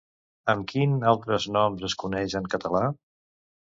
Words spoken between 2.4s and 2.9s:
en català?